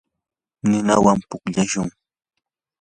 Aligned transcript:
ninawan 0.69 1.19
pukllashun. 1.29 1.89